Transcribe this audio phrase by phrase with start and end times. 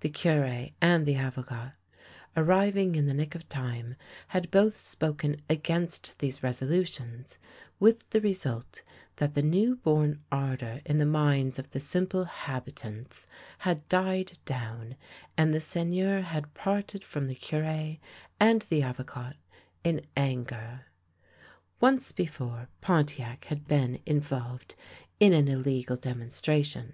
[0.00, 1.72] The Cure and the Avocat,
[2.36, 3.94] arriving in the nick of time,
[4.28, 7.38] had both spoken against these resolutions;
[7.80, 8.82] with the result
[9.16, 13.26] that the new born ardour in the minds of the simple habi tants
[13.60, 14.94] had died down,
[15.38, 17.96] and the Seigneur had parted from the Cure
[18.38, 19.36] and the Avocat
[19.84, 20.82] in anger.
[21.80, 24.74] Once before Pontiac had been involved
[25.18, 26.92] in an illegal 2 THE LANE THAT HAD NO TURNING demonstration.